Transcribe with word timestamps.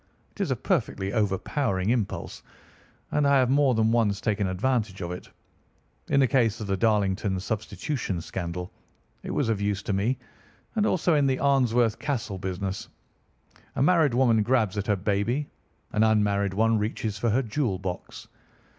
It 0.31 0.41
is 0.41 0.49
a 0.49 0.55
perfectly 0.55 1.13
overpowering 1.13 1.91
impulse, 1.91 2.41
and 3.11 3.27
I 3.27 3.37
have 3.37 3.51
more 3.51 3.75
than 3.75 3.91
once 3.91 4.19
taken 4.19 4.47
advantage 4.47 4.99
of 5.01 5.11
it. 5.11 5.29
In 6.07 6.19
the 6.19 6.27
case 6.27 6.59
of 6.59 6.65
the 6.65 6.75
Darlington 6.75 7.39
Substitution 7.39 8.19
Scandal 8.19 8.71
it 9.21 9.29
was 9.29 9.47
of 9.47 9.61
use 9.61 9.83
to 9.83 9.93
me, 9.93 10.17
and 10.75 10.87
also 10.87 11.13
in 11.13 11.27
the 11.27 11.37
Arnsworth 11.37 11.99
Castle 11.99 12.39
business. 12.39 12.89
A 13.75 13.83
married 13.83 14.15
woman 14.15 14.41
grabs 14.41 14.75
at 14.75 14.87
her 14.87 14.95
baby; 14.95 15.47
an 15.91 16.01
unmarried 16.01 16.55
one 16.55 16.79
reaches 16.79 17.19
for 17.19 17.29
her 17.29 17.43
jewel 17.43 17.77
box. 17.77 18.27